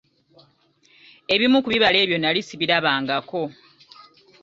Ebimu 1.33 1.57
ku 1.63 1.67
bibala 1.73 1.97
ebyo 2.03 2.17
nnali 2.17 2.41
sibirabangako. 2.47 3.41